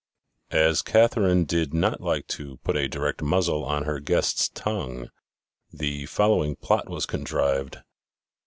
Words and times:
As 0.55 0.81
Cathe 0.81 1.15
rine 1.15 1.43
did 1.45 1.75
not 1.75 2.01
like 2.01 2.25
to 2.29 2.57
put 2.63 2.75
a 2.75 2.87
direct 2.87 3.21
muzzle 3.21 3.63
on 3.63 3.83
her 3.83 3.99
guest's 3.99 4.49
tongue, 4.49 5.11
the 5.71 6.07
following 6.07 6.55
plot 6.55 6.89
was 6.89 7.05
contrived. 7.05 7.77